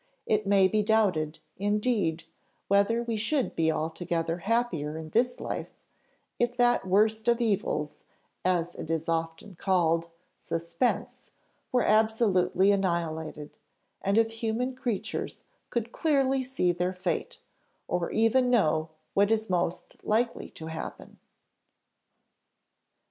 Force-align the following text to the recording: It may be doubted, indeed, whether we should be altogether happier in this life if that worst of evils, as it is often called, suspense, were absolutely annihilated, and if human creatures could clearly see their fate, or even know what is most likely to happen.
It 0.25 0.47
may 0.47 0.67
be 0.67 0.81
doubted, 0.81 1.37
indeed, 1.57 2.23
whether 2.67 3.03
we 3.03 3.17
should 3.17 3.55
be 3.55 3.71
altogether 3.71 4.39
happier 4.39 4.97
in 4.97 5.09
this 5.11 5.39
life 5.39 5.75
if 6.39 6.57
that 6.57 6.87
worst 6.87 7.27
of 7.27 7.39
evils, 7.39 8.03
as 8.43 8.73
it 8.73 8.89
is 8.89 9.07
often 9.07 9.53
called, 9.53 10.07
suspense, 10.39 11.29
were 11.71 11.83
absolutely 11.83 12.71
annihilated, 12.71 13.59
and 14.01 14.17
if 14.17 14.31
human 14.31 14.73
creatures 14.73 15.43
could 15.69 15.91
clearly 15.91 16.41
see 16.41 16.71
their 16.71 16.93
fate, 16.93 17.37
or 17.87 18.09
even 18.09 18.49
know 18.49 18.89
what 19.13 19.29
is 19.29 19.51
most 19.51 19.95
likely 20.03 20.49
to 20.49 20.65
happen. 20.65 21.19